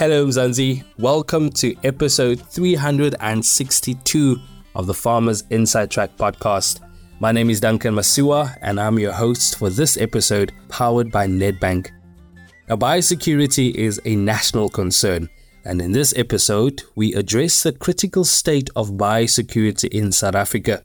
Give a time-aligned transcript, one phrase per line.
[0.00, 0.82] Hello, Mzansi.
[0.96, 4.40] Welcome to episode 362
[4.74, 6.80] of the Farmers Inside Track podcast.
[7.20, 11.90] My name is Duncan Masiwa, and I'm your host for this episode, powered by Nedbank.
[12.66, 15.28] Now, biosecurity is a national concern,
[15.66, 20.82] and in this episode, we address the critical state of biosecurity in South Africa.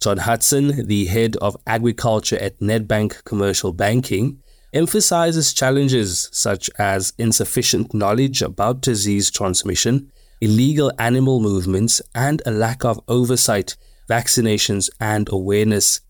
[0.00, 4.40] John Hudson, the head of agriculture at Nedbank Commercial Banking,
[4.76, 10.12] emphasizes challenges such as insufficient knowledge about disease transmission,
[10.42, 13.74] illegal animal movements, and a lack of oversight,
[14.06, 16.02] vaccinations, and awareness.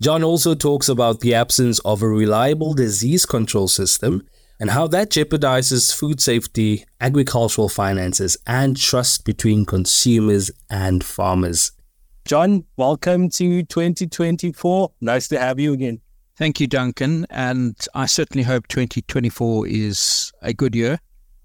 [0.00, 4.24] John also talks about the absence of a reliable disease control system
[4.60, 11.72] and how that jeopardizes food safety, agricultural finances, and trust between consumers and farmers.
[12.26, 14.92] John, welcome to 2024.
[15.00, 16.00] Nice to have you again.
[16.36, 17.26] Thank you, Duncan.
[17.30, 20.98] And I certainly hope 2024 is a good year.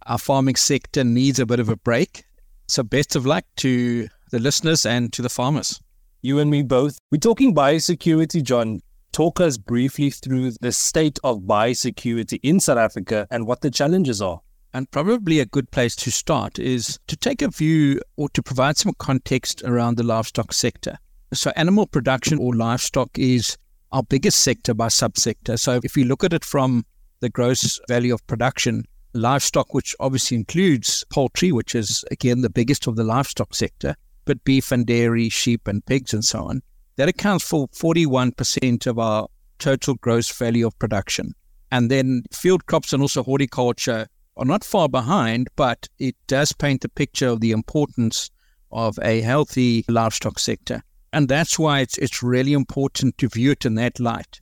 [0.08, 2.24] Our farming sector needs a bit of a break.
[2.68, 5.80] So, best of luck to the listeners and to the farmers.
[6.24, 6.98] You and me both.
[7.12, 8.82] We're talking biosecurity, John.
[9.12, 14.22] Talk us briefly through the state of biosecurity in South Africa and what the challenges
[14.22, 14.42] are.
[14.74, 18.78] And probably a good place to start is to take a view or to provide
[18.78, 20.98] some context around the livestock sector.
[21.34, 23.56] So, animal production or livestock is
[23.92, 25.58] our biggest sector by subsector.
[25.58, 26.86] So if you look at it from
[27.20, 32.88] the gross value of production, livestock, which obviously includes poultry, which is again the biggest
[32.88, 36.62] of the livestock sector, but beef and dairy, sheep and pigs and so on,
[36.98, 41.34] that accounts for 41% of our total gross value of production.
[41.72, 46.86] And then field crops and also horticulture are not far behind, but it does paint
[46.86, 48.32] a picture of the importance
[48.72, 50.84] of a healthy livestock sector.
[51.12, 54.42] And that's why it's, it's really important to view it in that light.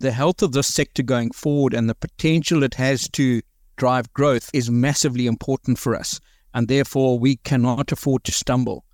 [0.00, 3.42] The health of this sector going forward and the potential it has to
[3.76, 6.20] drive growth is massively important for us.
[6.54, 8.84] And therefore, we cannot afford to stumble.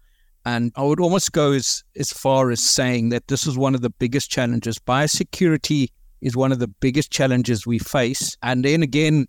[0.44, 3.80] And I would almost go as, as far as saying that this is one of
[3.80, 4.78] the biggest challenges.
[4.78, 5.88] Biosecurity
[6.20, 8.36] is one of the biggest challenges we face.
[8.42, 9.26] And then again,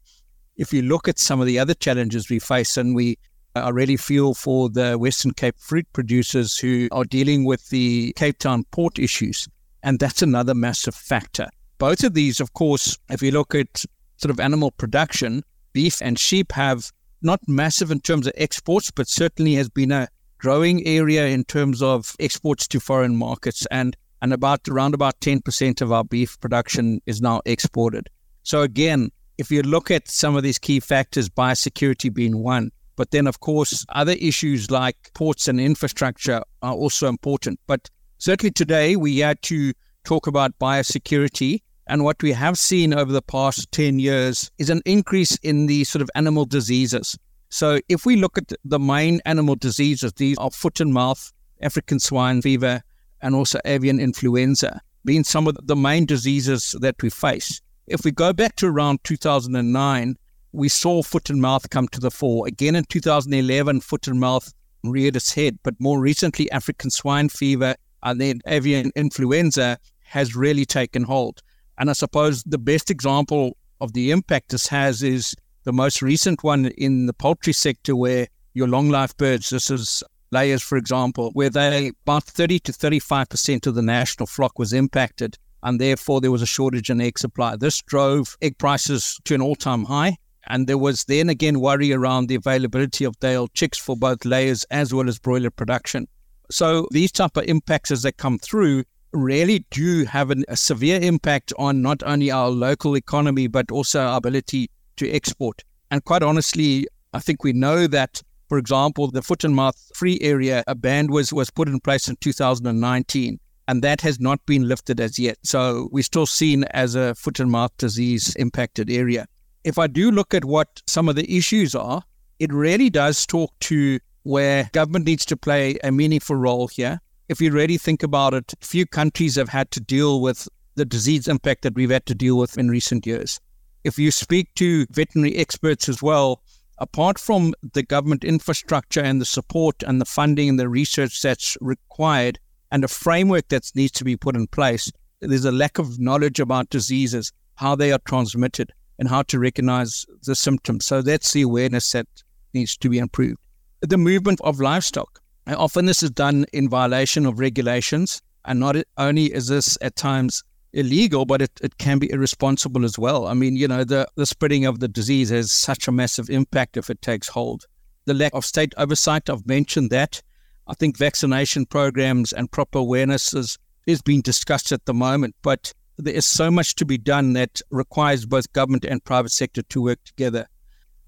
[0.57, 3.17] if you look at some of the other challenges we face, and we
[3.55, 8.39] I really feel for the Western Cape fruit producers who are dealing with the Cape
[8.39, 9.47] Town port issues.
[9.81, 11.47] And that's another massive factor.
[11.77, 13.85] Both of these, of course, if you look at
[14.17, 19.07] sort of animal production, beef and sheep have not massive in terms of exports, but
[19.07, 23.65] certainly has been a growing area in terms of exports to foreign markets.
[23.71, 28.09] And, and about around about 10% of our beef production is now exported.
[28.44, 33.11] So again, if you look at some of these key factors, biosecurity being one, but
[33.11, 37.59] then, of course, other issues like ports and infrastructure are also important.
[37.67, 39.73] But certainly today, we had to
[40.03, 41.61] talk about biosecurity.
[41.88, 45.83] And what we have seen over the past 10 years is an increase in the
[45.83, 47.17] sort of animal diseases.
[47.50, 51.31] So if we look at the main animal diseases, these are foot and mouth,
[51.62, 52.81] African swine fever,
[53.22, 57.62] and also avian influenza, being some of the main diseases that we face.
[57.88, 60.17] If we go back to around 2009,
[60.55, 62.47] we saw foot and mouth come to the fore.
[62.47, 67.75] Again in 2011, foot and mouth reared its head, but more recently, African swine fever
[68.03, 71.41] and then avian influenza has really taken hold.
[71.77, 76.44] And I suppose the best example of the impact this has is the most recent
[76.44, 81.31] one in the poultry sector, where your long life birds, this is layers, for example,
[81.33, 85.38] where they about 30 to 35% of the national flock was impacted.
[85.63, 87.55] And therefore, there was a shortage in egg supply.
[87.55, 90.17] This drove egg prices to an all time high.
[90.47, 94.63] And there was then again worry around the availability of day-old chicks for both layers
[94.72, 96.07] as well as broiler production.
[96.51, 101.00] So these type of impacts as they come through really do have an, a severe
[101.01, 105.63] impact on not only our local economy but also our ability to export.
[105.91, 110.19] And quite honestly, I think we know that, for example, the foot and mouth free
[110.22, 114.67] area, a ban was, was put in place in 2019 and that has not been
[114.67, 115.38] lifted as yet.
[115.44, 119.27] So we're still seen as a foot and mouth disease impacted area
[119.65, 122.03] if I do look at what some of the issues are,
[122.38, 127.01] it really does talk to where government needs to play a meaningful role here.
[127.29, 131.27] If you really think about it, few countries have had to deal with the disease
[131.27, 133.39] impact that we've had to deal with in recent years.
[133.83, 136.44] If you speak to veterinary experts as well,
[136.77, 141.57] apart from the government infrastructure and the support and the funding and the research that's
[141.59, 142.38] required
[142.71, 144.91] and a framework that needs to be put in place,
[145.21, 150.06] there's a lack of knowledge about diseases, how they are transmitted, and how to recognize
[150.24, 150.86] the symptoms.
[150.86, 152.07] So that's the awareness that
[152.53, 153.39] needs to be improved.
[153.81, 155.21] The movement of livestock.
[155.47, 160.44] Often this is done in violation of regulations, and not only is this at times
[160.74, 163.27] illegal, but it, it can be irresponsible as well.
[163.27, 166.77] I mean, you know, the, the spreading of the disease has such a massive impact
[166.77, 167.65] if it takes hold.
[168.06, 170.21] The lack of state oversight, I've mentioned that.
[170.68, 175.74] I think vaccination programs and proper awareness is, is being discussed at the moment, but
[175.97, 179.81] there is so much to be done that requires both government and private sector to
[179.81, 180.47] work together.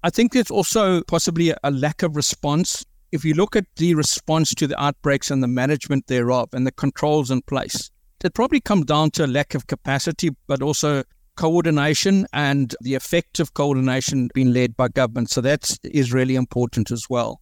[0.02, 2.84] I think there's also possibly a lack of response.
[3.12, 6.72] If you look at the response to the outbreaks and the management thereof and the
[6.72, 7.90] controls in place,
[8.24, 11.04] it probably comes down to a lack of capacity, but also
[11.36, 15.30] coordination and the effective coordination being led by government.
[15.30, 17.40] So that is really important as well.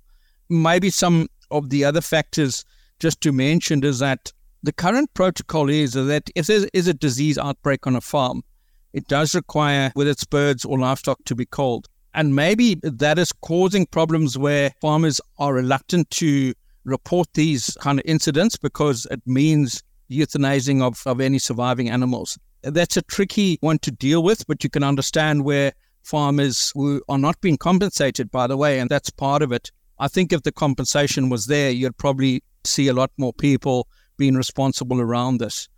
[0.48, 2.64] Maybe some of the other factors
[3.00, 4.32] just to mention is that
[4.66, 8.42] the current protocol is that if there is a disease outbreak on a farm,
[8.92, 11.86] it does require, whether it's birds or livestock, to be culled.
[12.14, 16.52] And maybe that is causing problems where farmers are reluctant to
[16.82, 22.36] report these kind of incidents because it means euthanizing of, of any surviving animals.
[22.62, 27.19] That's a tricky one to deal with, but you can understand where farmers who are
[27.19, 29.70] not being compensated, by the way, and that's part of it.
[30.00, 33.86] I think if the compensation was there, you'd probably see a lot more people
[34.16, 35.68] being responsible around this.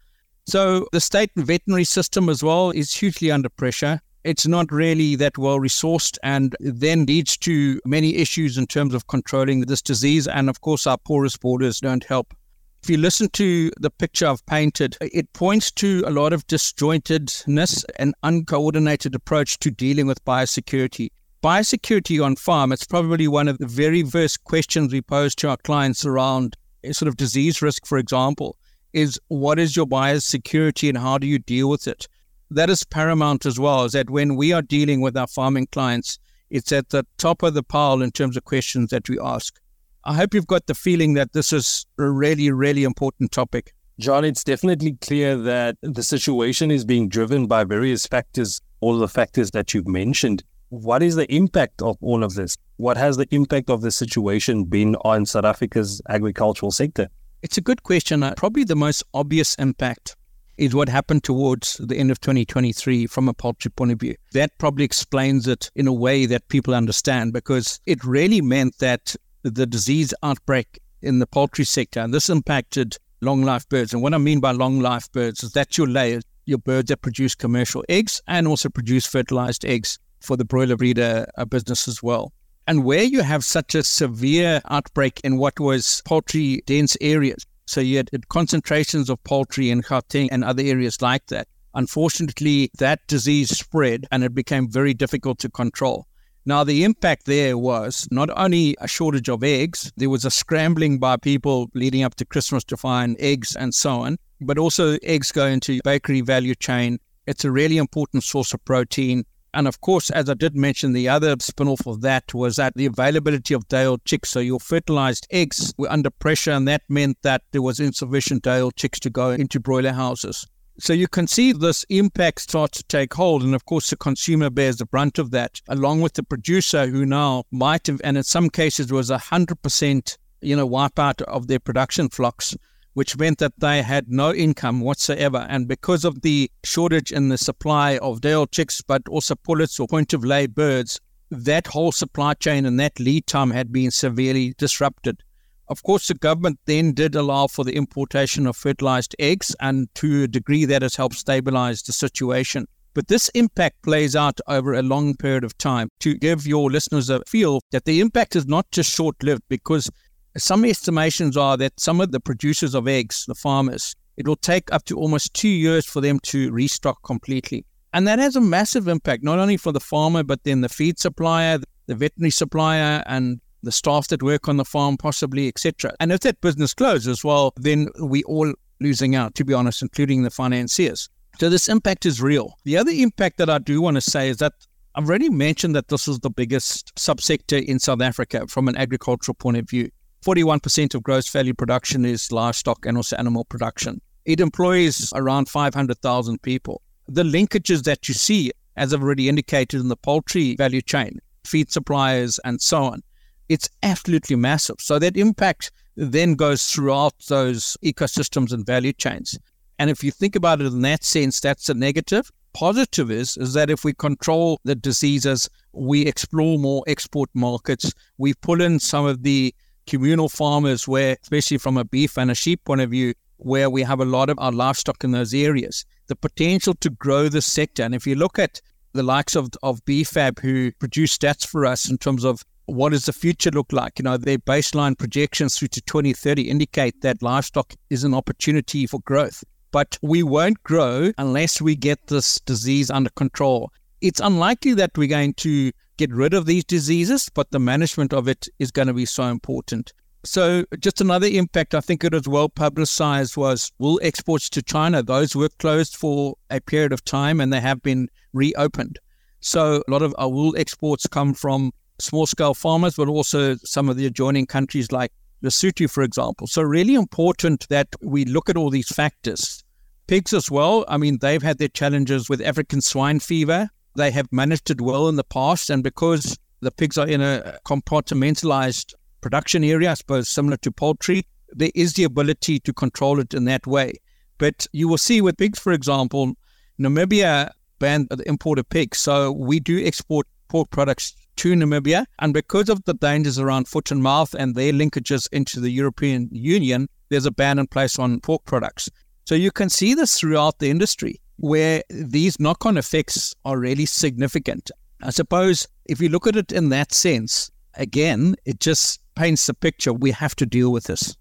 [0.46, 4.00] So the state veterinary system as well is hugely under pressure.
[4.24, 9.06] It's not really that well resourced and then leads to many issues in terms of
[9.06, 10.26] controlling this disease.
[10.26, 12.34] And of course, our porous borders don't help.
[12.82, 17.84] If you listen to the picture I've painted, it points to a lot of disjointedness
[17.96, 21.10] and uncoordinated approach to dealing with biosecurity.
[21.42, 25.56] Biosecurity on farm, it's probably one of the very first questions we pose to our
[25.58, 28.56] clients around Eh, sort of disease risk, for example,
[28.92, 32.08] is what is your buyer's biosecurity and how do you deal with it?
[32.50, 36.18] That is paramount as well, is that when we are dealing with our farming clients,
[36.50, 39.60] it's at the top of the pile in terms of questions that we ask.
[40.04, 43.74] I hope you've got the feeling that this is a really, really important topic.
[43.98, 49.08] John, it's definitely clear that the situation is being driven by various factors, all the
[49.08, 50.44] factors that you've mentioned.
[50.70, 52.58] What is the impact of all of this?
[52.76, 57.08] What has the impact of the situation been on South Africa's agricultural sector?
[57.42, 58.22] It's a good question.
[58.22, 60.14] Uh, probably the most obvious impact
[60.58, 64.14] is what happened towards the end of 2023 from a poultry point of view.
[64.32, 69.16] That probably explains it in a way that people understand because it really meant that
[69.44, 73.94] the disease outbreak in the poultry sector, and this impacted long life birds.
[73.94, 77.00] And what I mean by long life birds is that your layers, your birds that
[77.00, 82.02] produce commercial eggs and also produce fertilized eggs for the broiler breeder uh, business as
[82.02, 82.32] well.
[82.66, 87.80] And where you have such a severe outbreak in what was poultry dense areas, so
[87.80, 91.48] you had concentrations of poultry in Gauteng and other areas like that.
[91.74, 96.06] Unfortunately, that disease spread and it became very difficult to control.
[96.48, 100.98] Now, the impact there was not only a shortage of eggs, there was a scrambling
[100.98, 105.30] by people leading up to Christmas to find eggs and so on, but also eggs
[105.30, 107.00] go into bakery value chain.
[107.26, 109.24] It's a really important source of protein.
[109.54, 112.74] And of course, as I did mention, the other spin off of that was that
[112.74, 114.30] the availability of day old chicks.
[114.30, 118.60] So your fertilized eggs were under pressure, and that meant that there was insufficient day
[118.60, 120.46] old chicks to go into broiler houses.
[120.80, 123.42] So you can see this impact start to take hold.
[123.42, 127.04] And of course, the consumer bears the brunt of that, along with the producer who
[127.04, 131.58] now might have, and in some cases was a 100%, you know, wipeout of their
[131.58, 132.56] production flocks,
[132.98, 135.46] which meant that they had no income whatsoever.
[135.48, 139.86] And because of the shortage in the supply of day-old chicks, but also pullets or
[139.86, 140.98] point of lay birds,
[141.30, 145.22] that whole supply chain and that lead time had been severely disrupted.
[145.68, 150.24] Of course, the government then did allow for the importation of fertilized eggs, and to
[150.24, 152.66] a degree that has helped stabilize the situation.
[152.94, 157.10] But this impact plays out over a long period of time to give your listeners
[157.10, 159.88] a feel that the impact is not just short lived because
[160.36, 164.72] some estimations are that some of the producers of eggs, the farmers, it will take
[164.72, 167.64] up to almost two years for them to restock completely.
[167.92, 170.98] And that has a massive impact, not only for the farmer, but then the feed
[170.98, 175.92] supplier, the veterinary supplier, and the staff that work on the farm, possibly, etc.
[176.00, 180.22] And if that business closes, well, then we all losing out, to be honest, including
[180.22, 181.08] the financiers.
[181.38, 182.56] So this impact is real.
[182.64, 184.52] The other impact that I do want to say is that
[184.94, 189.34] I've already mentioned that this is the biggest subsector in South Africa from an agricultural
[189.36, 189.90] point of view.
[190.24, 194.00] 41% of gross value production is livestock and also animal production.
[194.24, 196.82] It employs around 500,000 people.
[197.06, 201.70] The linkages that you see, as I've already indicated in the poultry value chain, feed
[201.70, 203.02] suppliers, and so on,
[203.48, 204.76] it's absolutely massive.
[204.80, 209.38] So that impact then goes throughout those ecosystems and value chains.
[209.78, 212.30] And if you think about it in that sense, that's a negative.
[212.52, 218.34] Positive is, is that if we control the diseases, we explore more export markets, we
[218.34, 219.54] pull in some of the
[219.88, 223.82] communal farmers where, especially from a beef and a sheep point of view, where we
[223.82, 225.84] have a lot of our livestock in those areas.
[226.08, 227.82] The potential to grow the sector.
[227.82, 228.60] And if you look at
[228.92, 233.06] the likes of, of BFAP, who produce stats for us in terms of what does
[233.06, 233.98] the future look like?
[233.98, 239.00] You know, their baseline projections through to 2030 indicate that livestock is an opportunity for
[239.00, 239.42] growth.
[239.70, 243.70] But we won't grow unless we get this disease under control.
[244.00, 248.28] It's unlikely that we're going to get rid of these diseases, but the management of
[248.28, 249.92] it is going to be so important.
[250.24, 255.02] So, just another impact, I think it was well publicized, was wool exports to China.
[255.02, 258.98] Those were closed for a period of time and they have been reopened.
[259.40, 263.88] So, a lot of our wool exports come from small scale farmers, but also some
[263.88, 265.12] of the adjoining countries like
[265.42, 266.46] Lesotho, for example.
[266.46, 269.62] So, really important that we look at all these factors.
[270.08, 273.70] Pigs as well, I mean, they've had their challenges with African swine fever.
[273.96, 275.70] They have managed it well in the past.
[275.70, 281.26] And because the pigs are in a compartmentalized production area, I suppose similar to poultry,
[281.50, 283.94] there is the ability to control it in that way.
[284.38, 286.34] But you will see with pigs, for example,
[286.80, 288.98] Namibia banned the import of pigs.
[288.98, 292.06] So we do export pork products to Namibia.
[292.18, 296.28] And because of the dangers around foot and mouth and their linkages into the European
[296.32, 298.88] Union, there's a ban in place on pork products.
[299.24, 303.86] So you can see this throughout the industry where these knock on effects are really
[303.86, 304.70] significant.
[305.02, 309.54] I suppose if you look at it in that sense, again, it just paints the
[309.54, 309.92] picture.
[309.92, 311.16] We have to deal with this.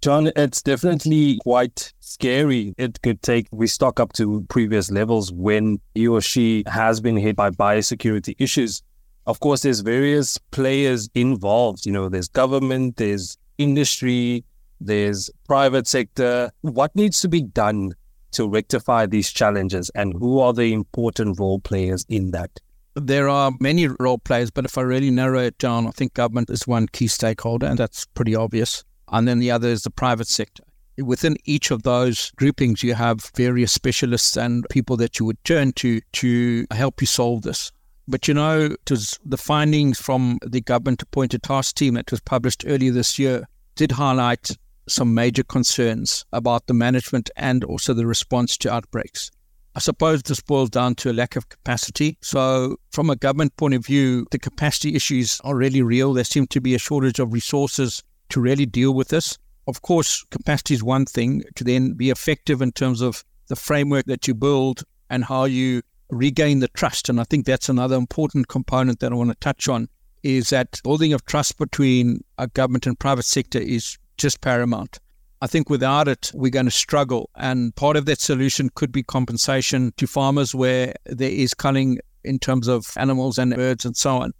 [0.00, 2.74] John, it's definitely quite scary.
[2.76, 7.16] It could take we stock up to previous levels when he or she has been
[7.16, 8.82] hit by biosecurity issues.
[9.26, 11.86] Of course, there's various players involved.
[11.86, 14.44] You know, there's government, there's industry,
[14.80, 16.50] there's private sector.
[16.62, 17.94] What needs to be done
[18.32, 22.50] to rectify these challenges, and who are the important role players in that?
[22.94, 26.50] There are many role players, but if I really narrow it down, I think government
[26.50, 30.26] is one key stakeholder, and that's pretty obvious and then the other is the private
[30.26, 30.64] sector.
[30.98, 35.72] Within each of those groupings, you have various specialists and people that you would turn
[35.74, 37.70] to to help you solve this.
[38.08, 42.20] But you know, it was the findings from the government appointed task team that was
[42.20, 44.56] published earlier this year did highlight
[44.88, 49.30] some major concerns about the management and also the response to outbreaks.
[49.74, 52.18] I suppose this boils down to a lack of capacity.
[52.20, 56.12] So, from a government point of view, the capacity issues are really real.
[56.12, 59.38] There seem to be a shortage of resources to really deal with this.
[59.66, 64.06] Of course, capacity is one thing to then be effective in terms of the framework
[64.06, 67.08] that you build and how you regain the trust.
[67.08, 69.88] And I think that's another important component that I want to touch on
[70.22, 74.98] is that building of trust between a government and private sector is just paramount.
[75.40, 77.30] I think without it, we're going to struggle.
[77.36, 82.38] And part of that solution could be compensation to farmers where there is culling in
[82.38, 84.32] terms of animals and birds and so on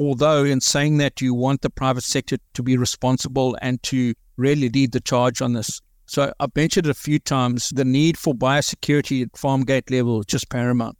[0.00, 4.70] although in saying that you want the private sector to be responsible and to really
[4.70, 5.80] lead the charge on this.
[6.06, 10.26] So I've mentioned a few times, the need for biosecurity at farm gate level is
[10.26, 10.96] just paramount.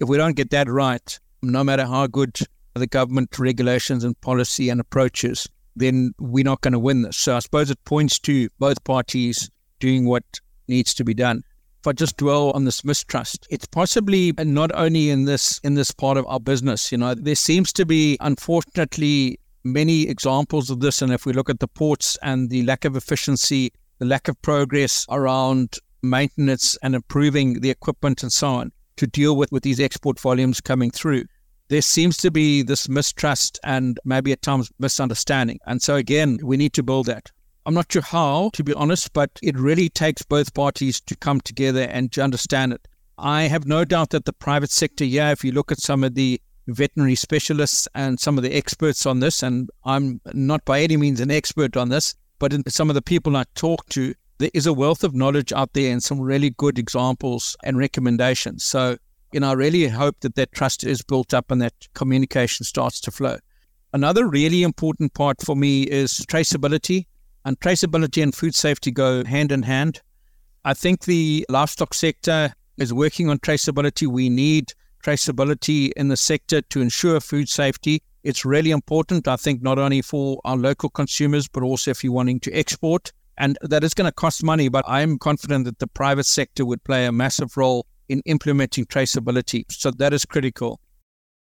[0.00, 2.38] If we don't get that right, no matter how good
[2.74, 7.16] the government regulations and policy and approaches, then we're not going to win this.
[7.16, 9.50] So I suppose it points to both parties
[9.80, 10.24] doing what
[10.68, 11.42] needs to be done
[11.84, 15.90] if I just dwell on this mistrust, it's possibly not only in this in this
[15.90, 16.90] part of our business.
[16.90, 21.02] You know, there seems to be, unfortunately, many examples of this.
[21.02, 24.40] And if we look at the ports and the lack of efficiency, the lack of
[24.40, 29.78] progress around maintenance and improving the equipment and so on to deal with, with these
[29.78, 31.24] export volumes coming through.
[31.74, 35.58] There seems to be this mistrust and maybe at times misunderstanding.
[35.66, 37.32] And so, again, we need to build that.
[37.66, 41.40] I'm not sure how, to be honest, but it really takes both parties to come
[41.40, 42.86] together and to understand it.
[43.18, 46.14] I have no doubt that the private sector, yeah, if you look at some of
[46.14, 50.96] the veterinary specialists and some of the experts on this, and I'm not by any
[50.96, 54.50] means an expert on this, but in some of the people I talk to, there
[54.54, 58.62] is a wealth of knowledge out there and some really good examples and recommendations.
[58.62, 58.96] So,
[59.34, 63.00] you know, I really hope that that trust is built up and that communication starts
[63.00, 63.38] to flow.
[63.92, 67.06] Another really important part for me is traceability.
[67.44, 70.00] And traceability and food safety go hand in hand.
[70.64, 74.06] I think the livestock sector is working on traceability.
[74.06, 74.72] We need
[75.02, 78.02] traceability in the sector to ensure food safety.
[78.22, 82.12] It's really important, I think, not only for our local consumers, but also if you're
[82.12, 83.12] wanting to export.
[83.36, 86.84] And that is going to cost money, but I'm confident that the private sector would
[86.84, 89.64] play a massive role in implementing traceability.
[89.70, 90.80] So that is critical.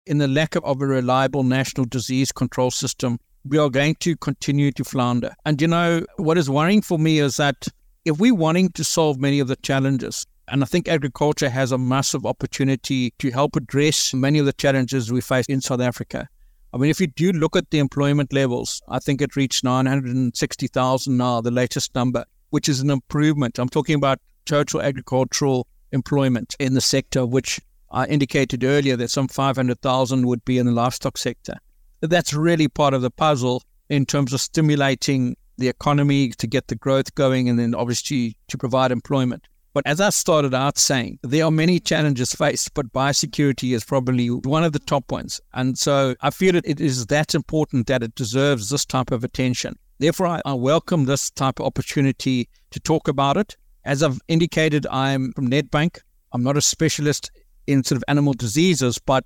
[0.05, 4.71] In the lack of, a reliable national disease control system, we are going to continue
[4.71, 5.33] to flounder.
[5.45, 7.67] And you know, what is worrying for me is that
[8.05, 11.77] if we're wanting to solve many of the challenges, and I think agriculture has a
[11.77, 16.27] massive opportunity to help address many of the challenges we face in South Africa.
[16.73, 21.17] I mean, if you do look at the employment levels, I think it reached 960,000
[21.17, 23.57] now, the latest number, which is an improvement.
[23.57, 27.59] I'm talking about total agricultural employment in the sector, which
[27.89, 31.55] I indicated earlier that some 500,000 would be in the livestock sector.
[32.01, 36.75] That's really part of the puzzle in terms of stimulating the economy to get the
[36.75, 39.47] growth going and then obviously to provide employment.
[39.73, 44.29] But as I started out saying, there are many challenges faced, but biosecurity is probably
[44.29, 45.41] one of the top ones.
[45.53, 49.75] And so I feel it is that important that it deserves this type of attention.
[49.99, 53.57] Therefore, I, I welcome this type of opportunity to talk about it.
[53.85, 55.99] As I've indicated, I'm from Nedbank.
[56.33, 57.29] I'm not a specialist
[57.67, 59.23] in sort of animal diseases, but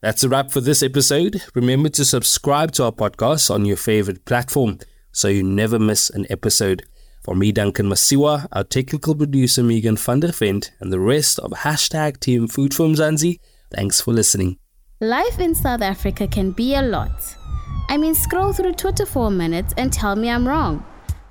[0.00, 1.40] That's a wrap for this episode.
[1.54, 4.80] Remember to subscribe to our podcast on your favorite platform
[5.12, 6.82] so you never miss an episode.
[7.22, 11.52] For me, Duncan Masiwa, our technical producer Megan van der Vent, and the rest of
[11.52, 13.38] hashtag Team Food for Mzansi,
[13.70, 14.58] thanks for listening.
[15.00, 17.36] Life in South Africa can be a lot.
[17.88, 20.84] I mean, scroll through Twitter for a minute and tell me I'm wrong.